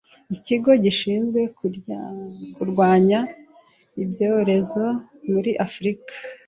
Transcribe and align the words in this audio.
Ikigo 0.35 0.71
gishinzwe 0.83 1.41
kurwanya 2.55 3.19
ibyorezo 4.03 4.85
muri 5.31 5.51
Afurika 5.65 6.13